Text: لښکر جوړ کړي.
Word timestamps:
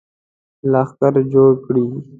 لښکر 0.71 1.13
جوړ 1.31 1.51
کړي. 1.65 1.85